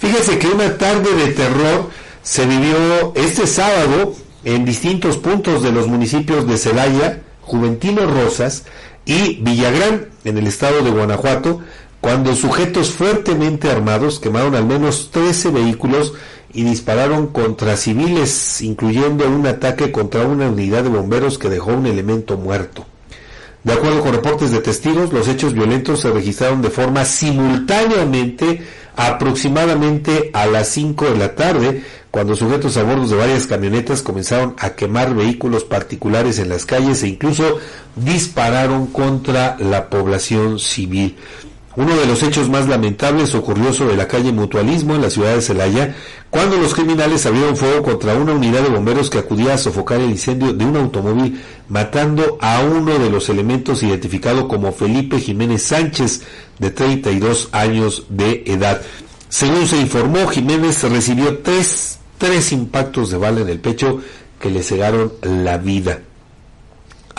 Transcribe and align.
Fíjese 0.00 0.38
que 0.38 0.48
una 0.48 0.78
tarde 0.78 1.14
de 1.14 1.32
terror 1.32 1.90
se 2.22 2.46
vivió 2.46 3.12
este 3.14 3.46
sábado 3.46 4.14
en 4.44 4.64
distintos 4.64 5.18
puntos 5.18 5.62
de 5.62 5.72
los 5.72 5.88
municipios 5.88 6.46
de 6.46 6.56
Celaya, 6.56 7.20
Juventino 7.42 8.06
Rosas 8.06 8.64
y 9.04 9.34
Villagrán, 9.42 10.08
en 10.24 10.38
el 10.38 10.46
estado 10.46 10.82
de 10.82 10.90
Guanajuato, 10.90 11.60
cuando 12.00 12.34
sujetos 12.34 12.92
fuertemente 12.92 13.70
armados 13.70 14.20
quemaron 14.20 14.54
al 14.54 14.64
menos 14.64 15.10
13 15.12 15.50
vehículos 15.50 16.14
y 16.54 16.64
dispararon 16.64 17.26
contra 17.26 17.76
civiles, 17.76 18.62
incluyendo 18.62 19.28
un 19.28 19.46
ataque 19.46 19.92
contra 19.92 20.22
una 20.22 20.48
unidad 20.48 20.82
de 20.82 20.88
bomberos 20.88 21.36
que 21.36 21.50
dejó 21.50 21.72
un 21.72 21.84
elemento 21.84 22.38
muerto. 22.38 22.86
De 23.64 23.74
acuerdo 23.74 24.00
con 24.00 24.14
reportes 24.14 24.50
de 24.50 24.60
testigos, 24.60 25.12
los 25.12 25.28
hechos 25.28 25.52
violentos 25.52 26.00
se 26.00 26.10
registraron 26.10 26.62
de 26.62 26.70
forma 26.70 27.04
simultáneamente 27.04 28.62
aproximadamente 28.96 30.30
a 30.32 30.46
las 30.46 30.68
5 30.68 31.10
de 31.10 31.18
la 31.18 31.34
tarde, 31.34 31.84
cuando 32.10 32.34
sujetos 32.34 32.76
a 32.76 32.82
bordo 32.82 33.06
de 33.06 33.16
varias 33.16 33.46
camionetas 33.46 34.02
comenzaron 34.02 34.54
a 34.58 34.70
quemar 34.70 35.14
vehículos 35.14 35.64
particulares 35.64 36.38
en 36.38 36.48
las 36.48 36.66
calles 36.66 37.02
e 37.02 37.08
incluso 37.08 37.58
dispararon 37.96 38.86
contra 38.88 39.56
la 39.58 39.88
población 39.88 40.58
civil. 40.58 41.16
Uno 41.76 41.96
de 41.96 42.04
los 42.04 42.20
hechos 42.24 42.48
más 42.48 42.66
lamentables 42.66 43.32
ocurrió 43.36 43.72
sobre 43.72 43.96
la 43.96 44.08
calle 44.08 44.32
Mutualismo 44.32 44.96
en 44.96 45.02
la 45.02 45.10
ciudad 45.10 45.36
de 45.36 45.40
Celaya, 45.40 45.94
cuando 46.28 46.56
los 46.56 46.74
criminales 46.74 47.24
abrieron 47.26 47.56
fuego 47.56 47.84
contra 47.84 48.14
una 48.14 48.32
unidad 48.32 48.62
de 48.62 48.70
bomberos 48.70 49.08
que 49.08 49.18
acudía 49.18 49.54
a 49.54 49.58
sofocar 49.58 50.00
el 50.00 50.10
incendio 50.10 50.52
de 50.52 50.64
un 50.64 50.76
automóvil, 50.76 51.40
matando 51.68 52.38
a 52.40 52.60
uno 52.60 52.98
de 52.98 53.08
los 53.08 53.28
elementos 53.28 53.84
identificado 53.84 54.48
como 54.48 54.72
Felipe 54.72 55.20
Jiménez 55.20 55.62
Sánchez, 55.62 56.22
de 56.58 56.72
32 56.72 57.50
años 57.52 58.04
de 58.08 58.42
edad. 58.46 58.82
Según 59.28 59.68
se 59.68 59.76
informó, 59.76 60.26
Jiménez 60.26 60.82
recibió 60.82 61.38
tres, 61.38 62.00
tres 62.18 62.50
impactos 62.50 63.10
de 63.10 63.18
bala 63.18 63.42
en 63.42 63.48
el 63.48 63.60
pecho 63.60 64.00
que 64.40 64.50
le 64.50 64.64
cegaron 64.64 65.12
la 65.22 65.56
vida. 65.56 66.00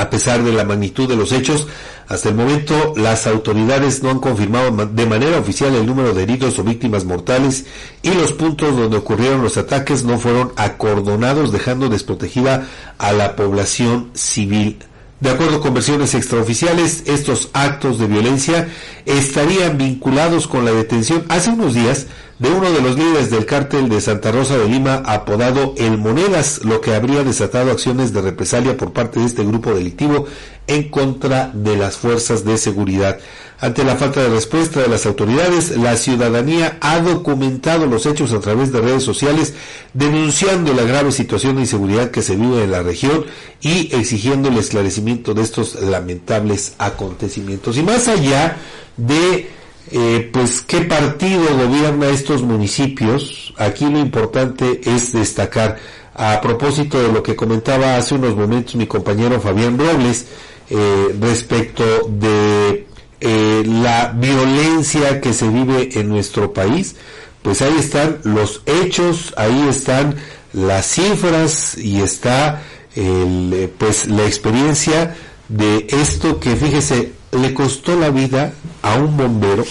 A 0.00 0.08
pesar 0.08 0.42
de 0.42 0.50
la 0.50 0.64
magnitud 0.64 1.06
de 1.06 1.14
los 1.14 1.30
hechos, 1.30 1.66
hasta 2.08 2.30
el 2.30 2.34
momento 2.34 2.94
las 2.96 3.26
autoridades 3.26 4.02
no 4.02 4.08
han 4.08 4.18
confirmado 4.18 4.86
de 4.86 5.04
manera 5.04 5.38
oficial 5.38 5.74
el 5.74 5.84
número 5.84 6.14
de 6.14 6.22
heridos 6.22 6.58
o 6.58 6.64
víctimas 6.64 7.04
mortales 7.04 7.66
y 8.00 8.10
los 8.14 8.32
puntos 8.32 8.74
donde 8.78 8.96
ocurrieron 8.96 9.42
los 9.42 9.58
ataques 9.58 10.02
no 10.02 10.18
fueron 10.18 10.52
acordonados 10.56 11.52
dejando 11.52 11.90
desprotegida 11.90 12.66
a 12.96 13.12
la 13.12 13.36
población 13.36 14.08
civil. 14.14 14.78
De 15.20 15.28
acuerdo 15.28 15.60
con 15.60 15.74
versiones 15.74 16.14
extraoficiales, 16.14 17.02
estos 17.04 17.50
actos 17.52 17.98
de 17.98 18.06
violencia 18.06 18.70
estarían 19.04 19.76
vinculados 19.76 20.46
con 20.46 20.64
la 20.64 20.72
detención 20.72 21.26
hace 21.28 21.50
unos 21.50 21.74
días 21.74 22.06
de 22.40 22.48
uno 22.50 22.72
de 22.72 22.80
los 22.80 22.96
líderes 22.96 23.30
del 23.30 23.44
cártel 23.44 23.90
de 23.90 24.00
Santa 24.00 24.32
Rosa 24.32 24.56
de 24.56 24.66
Lima 24.66 25.02
apodado 25.04 25.74
El 25.76 25.98
Monedas, 25.98 26.64
lo 26.64 26.80
que 26.80 26.94
habría 26.94 27.22
desatado 27.22 27.70
acciones 27.70 28.14
de 28.14 28.22
represalia 28.22 28.78
por 28.78 28.94
parte 28.94 29.20
de 29.20 29.26
este 29.26 29.44
grupo 29.44 29.74
delictivo 29.74 30.24
en 30.66 30.88
contra 30.88 31.50
de 31.52 31.76
las 31.76 31.98
fuerzas 31.98 32.42
de 32.42 32.56
seguridad. 32.56 33.18
Ante 33.60 33.84
la 33.84 33.96
falta 33.96 34.22
de 34.22 34.30
respuesta 34.30 34.80
de 34.80 34.88
las 34.88 35.04
autoridades, 35.04 35.76
la 35.76 35.98
ciudadanía 35.98 36.78
ha 36.80 37.00
documentado 37.00 37.84
los 37.84 38.06
hechos 38.06 38.32
a 38.32 38.40
través 38.40 38.72
de 38.72 38.80
redes 38.80 39.02
sociales, 39.02 39.52
denunciando 39.92 40.72
la 40.72 40.84
grave 40.84 41.12
situación 41.12 41.56
de 41.56 41.62
inseguridad 41.62 42.10
que 42.10 42.22
se 42.22 42.36
vive 42.36 42.64
en 42.64 42.70
la 42.70 42.82
región 42.82 43.26
y 43.60 43.94
exigiendo 43.94 44.48
el 44.48 44.56
esclarecimiento 44.56 45.34
de 45.34 45.42
estos 45.42 45.74
lamentables 45.82 46.72
acontecimientos. 46.78 47.76
Y 47.76 47.82
más 47.82 48.08
allá 48.08 48.56
de 48.96 49.59
eh, 49.90 50.30
pues 50.32 50.62
qué 50.62 50.82
partido 50.82 51.42
gobierna 51.56 52.08
estos 52.08 52.42
municipios, 52.42 53.52
aquí 53.56 53.86
lo 53.86 53.98
importante 53.98 54.80
es 54.84 55.12
destacar, 55.12 55.78
a 56.14 56.40
propósito 56.40 57.00
de 57.00 57.12
lo 57.12 57.22
que 57.22 57.34
comentaba 57.34 57.96
hace 57.96 58.14
unos 58.14 58.36
momentos 58.36 58.74
mi 58.74 58.86
compañero 58.86 59.40
Fabián 59.40 59.78
Robles, 59.78 60.26
eh, 60.68 61.16
respecto 61.20 62.08
de 62.08 62.86
eh, 63.20 63.62
la 63.66 64.12
violencia 64.14 65.20
que 65.20 65.32
se 65.32 65.48
vive 65.48 65.90
en 65.98 66.08
nuestro 66.08 66.52
país, 66.52 66.96
pues 67.42 67.62
ahí 67.62 67.74
están 67.78 68.18
los 68.24 68.62
hechos, 68.66 69.34
ahí 69.36 69.66
están 69.68 70.16
las 70.52 70.86
cifras 70.86 71.76
y 71.78 72.00
está 72.00 72.62
el, 72.94 73.72
pues 73.78 74.06
la 74.06 74.26
experiencia 74.26 75.16
de 75.48 75.86
esto 75.90 76.38
que 76.38 76.54
fíjese 76.54 77.12
le 77.32 77.54
costó 77.54 77.98
la 77.98 78.10
vida 78.10 78.52
a 78.82 78.96
un 78.96 79.16
bombero 79.16 79.64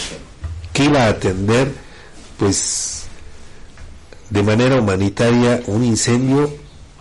que 0.74 0.86
iba 0.86 1.06
a 1.06 1.10
atender 1.10 1.72
pues 2.38 3.06
de 4.30 4.44
manera 4.44 4.80
humanitaria 4.80 5.62
un 5.68 5.84
incendio 5.84 6.50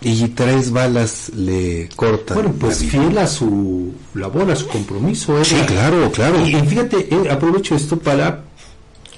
y 0.01 0.27
tres 0.29 0.71
balas 0.71 1.29
le 1.35 1.89
cortan. 1.95 2.35
Bueno, 2.35 2.53
pues 2.57 2.79
fiel 2.79 3.17
a 3.17 3.27
su 3.27 3.93
labor, 4.13 4.49
a 4.49 4.55
su 4.55 4.67
compromiso. 4.67 5.43
Sí, 5.43 5.55
claro, 5.67 6.09
claro. 6.11 6.45
Y, 6.45 6.55
fíjate, 6.55 7.13
eh, 7.13 7.29
aprovecho 7.29 7.75
esto 7.75 7.99
para 7.99 8.43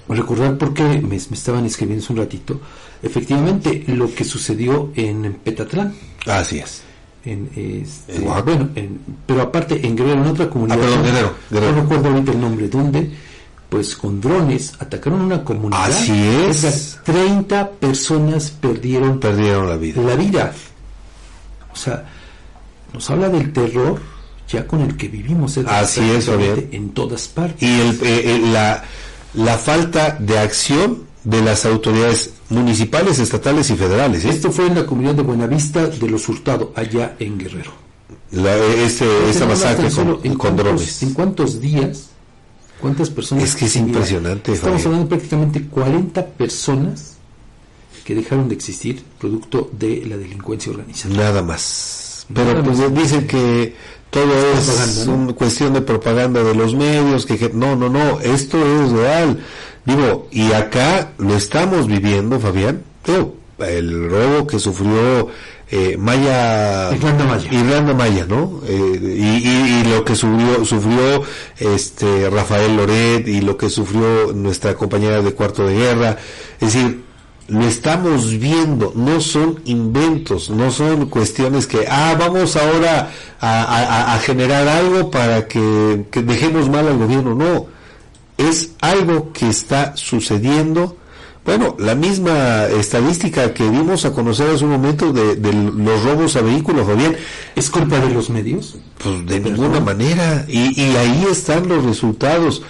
recordar 0.10 0.58
porque 0.58 0.84
me, 0.84 1.02
me, 1.02 1.16
estaban 1.16 1.66
escribiendo 1.66 2.04
hace 2.04 2.14
un 2.14 2.20
ratito, 2.20 2.60
efectivamente, 3.04 3.84
lo 3.88 4.14
que 4.14 4.24
sucedió 4.24 4.92
en 4.96 5.34
Petatlán. 5.44 5.94
Así 6.26 6.60
es 6.60 6.84
en, 7.24 7.50
este, 7.56 8.26
pero 9.26 9.42
aparte 9.42 9.86
en 9.86 9.96
Guerrero, 9.96 10.24
en 10.24 10.28
otra 10.28 10.50
comunidad, 10.50 10.80
ah, 10.82 11.32
no 11.52 11.72
recuerdo 11.72 12.10
ahorita 12.10 12.32
el 12.32 12.42
nombre, 12.42 12.68
donde 12.68 13.12
pues 13.70 13.96
con 13.96 14.20
drones 14.20 14.74
atacaron 14.80 15.22
una 15.22 15.46
comunidad. 15.46 15.86
Así 15.86 16.12
es. 16.12 17.00
30 17.06 17.70
personas 17.72 18.52
perdieron, 18.52 19.18
perdieron 19.18 19.70
la 19.70 19.78
vida. 19.78 20.02
La 20.02 20.16
vida. 20.16 20.54
O 21.72 21.76
sea, 21.76 22.06
nos 22.94 23.10
habla 23.10 23.30
del 23.30 23.54
terror 23.54 23.98
ya 24.50 24.68
con 24.68 24.82
el 24.82 24.98
que 24.98 25.08
vivimos. 25.08 25.58
Así 25.60 26.02
es, 26.12 26.28
En 26.28 26.90
todas 26.90 27.30
partes. 27.30 27.64
Y 27.64 27.80
el, 27.80 28.00
eh, 28.04 28.42
la, 28.52 28.84
la 29.36 29.58
falta 29.58 30.18
de 30.20 30.38
acción 30.38 31.04
de 31.24 31.42
las 31.42 31.66
autoridades 31.66 32.32
municipales, 32.50 33.20
estatales 33.20 33.70
y 33.70 33.76
federales. 33.76 34.26
¿eh? 34.26 34.30
Esto 34.30 34.52
fue 34.52 34.68
en 34.68 34.76
la 34.76 34.86
comunidad 34.86 35.16
de 35.16 35.24
Buenavista 35.24 35.88
de 35.88 36.10
los 36.10 36.28
Hurtado, 36.28 36.74
allá 36.76 37.16
en 37.20 37.38
Guerrero. 37.38 37.72
La, 38.32 38.56
este, 38.56 39.06
esta 39.30 39.46
masacre 39.46 39.92
con, 39.92 40.20
en 40.24 40.36
con 40.36 40.56
drones. 40.56 41.04
¿En 41.04 41.14
cuántos 41.14 41.60
días? 41.60 42.10
¿Cuántas 42.80 43.10
personas? 43.10 43.44
Es 43.44 43.56
que 43.56 43.66
es 43.66 43.76
impresionante. 43.76 44.54
Estamos 44.54 44.86
hablando 44.86 45.08
prácticamente 45.08 45.66
40 45.66 46.26
personas 46.28 47.18
que 48.04 48.16
dejaron 48.16 48.50
de 48.50 48.56
existir 48.56 49.04
producto 49.20 49.70
de 49.72 50.04
la 50.08 50.18
delincuencia 50.18 50.72
organizada. 50.72 51.14
Nada 51.16 51.44
más. 51.44 52.26
Pero 52.34 52.64
pues 52.64 52.94
dicen 52.94 53.28
que 53.28 53.76
todo 54.10 54.34
es 54.54 55.06
una 55.08 55.34
cuestión 55.34 55.74
de 55.74 55.82
propaganda 55.82 56.44
de 56.44 56.56
los 56.56 56.76
medios, 56.76 57.26
que 57.26 57.52
no, 57.54 57.76
no, 57.76 57.90
no, 57.90 58.20
esto 58.20 58.58
es 58.58 58.92
real. 58.92 59.40
Digo, 59.86 60.28
y 60.32 60.52
acá 60.52 61.12
lo 61.18 61.36
estamos 61.36 61.88
viviendo, 61.88 62.40
Fabián. 62.40 62.84
el 63.60 64.10
robo 64.10 64.48
que 64.48 64.60
sufrió 64.60 65.30
eh, 65.74 65.96
Maya, 65.98 66.92
Irlanda 66.94 67.94
Maya, 67.94 68.26
¿no? 68.28 68.62
Eh, 68.68 69.84
y, 69.84 69.90
lo 69.90 70.04
que 70.04 70.16
sufrió, 70.16 70.66
sufrió 70.66 71.24
este 71.58 72.30
Rafael 72.30 72.76
Loret 72.76 73.28
y 73.28 73.42
lo 73.42 73.58
que 73.58 73.70
sufrió 73.70 74.34
nuestra 74.34 74.76
compañera 74.76 75.22
de 75.22 75.34
cuarto 75.34 75.66
de 75.66 75.76
guerra. 75.76 76.18
Es 76.60 76.74
decir, 76.74 77.04
lo 77.48 77.66
estamos 77.66 78.38
viendo, 78.38 78.94
no 78.96 79.20
son 79.22 79.62
inventos, 79.66 80.50
no 80.50 80.72
son 80.72 81.08
cuestiones 81.08 81.68
que, 81.68 81.86
ah, 81.90 82.16
vamos 82.20 82.56
ahora 82.56 83.10
a, 83.40 84.20
generar 84.24 84.68
algo 84.68 85.10
para 85.10 85.48
que, 85.48 86.06
que 86.12 86.22
dejemos 86.22 86.70
mal 86.70 86.88
al 86.88 86.98
gobierno, 86.98 87.34
no 87.34 87.81
es 88.48 88.72
algo 88.82 89.32
que 89.34 89.50
está 89.50 89.96
sucediendo. 89.96 90.98
Bueno, 91.44 91.76
la 91.80 91.96
misma 91.96 92.66
estadística 92.66 93.54
que 93.54 93.68
vimos 93.68 94.06
a 94.06 94.14
conocer 94.14 94.50
hace 94.50 94.64
un 94.64 94.72
momento 94.72 95.12
de, 95.12 95.36
los 95.54 96.04
robos 96.04 96.36
a 96.36 96.42
vehículos, 96.42 96.86
bien 96.96 97.18
¿Es 97.56 97.70
culpa 97.70 98.00
de 98.00 98.14
los 98.14 98.30
medios? 98.30 98.78
Pues 99.04 99.26
de 99.26 99.40
ninguna 99.40 99.80
manera. 99.80 100.46
Y, 100.48 100.80
ahí 100.96 101.26
están 101.30 101.68
los 101.68 101.84
resultados. 101.84 102.62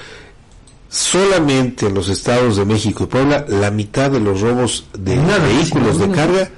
Solamente 0.87 1.87
en 1.87 1.93
los 1.93 2.09
estados 2.09 2.57
de 2.57 2.65
México 2.65 3.05
y 3.05 3.07
Puebla, 3.07 3.45
la 3.47 3.71
mitad 3.71 4.11
de 4.11 4.19
los 4.19 4.41
robos 4.41 4.85
de 4.97 5.15
vehículos 5.15 5.99
de 5.99 6.09
carga 6.11 6.49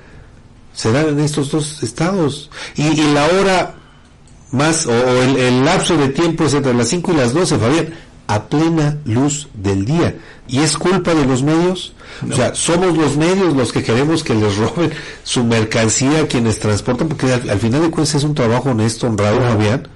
serán 0.74 1.10
en 1.10 1.20
estos 1.20 1.52
dos 1.52 1.84
estados. 1.84 2.50
Y, 2.76 2.96
la 3.14 3.26
hora 3.26 3.76
más, 4.52 4.86
o, 4.86 4.92
el, 4.92 5.38
el, 5.38 5.66
lapso 5.66 5.98
de 5.98 6.10
tiempo 6.10 6.46
es 6.46 6.54
entre 6.54 6.74
las 6.74 6.88
5 6.88 7.12
y 7.12 7.16
las 7.16 7.34
12, 7.34 7.58
Fabián 7.58 7.94
a 8.28 8.44
plena 8.44 8.98
luz 9.06 9.48
del 9.54 9.86
día. 9.86 10.16
¿Y 10.48 10.60
es 10.60 10.78
culpa 10.78 11.14
de 11.14 11.26
los 11.26 11.44
medios? 11.44 11.94
O 12.30 12.34
sea, 12.34 12.54
somos 12.54 12.98
los 12.98 13.18
medios 13.18 13.56
los 13.56 13.72
que 13.72 13.84
queremos 13.84 14.24
que 14.24 14.36
les 14.36 14.58
roben 14.58 14.92
su 15.24 15.44
mercancía 15.44 16.22
a 16.22 16.28
quienes 16.28 16.60
transportan, 16.60 17.08
porque 17.08 17.32
al, 17.32 17.60
final 17.60 17.82
de 17.82 17.90
cuentas 17.90 18.16
es 18.16 18.24
un 18.24 18.36
trabajo 18.36 18.72
honesto, 18.72 19.08
honrado, 19.08 19.40
Fabián. 19.40 19.88